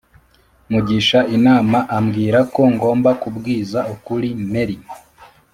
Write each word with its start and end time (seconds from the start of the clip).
mugisha 0.71 1.19
inama 1.37 1.79
ambwirako 1.97 2.61
ngomba 2.73 3.09
kubwiza 3.21 3.79
ukuri 3.93 4.29
mary 4.51 4.77